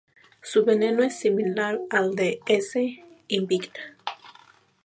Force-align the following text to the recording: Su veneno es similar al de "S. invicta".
Su 0.41 0.65
veneno 0.65 1.03
es 1.03 1.19
similar 1.19 1.79
al 1.91 2.15
de 2.15 2.39
"S. 2.47 3.03
invicta". 3.27 3.79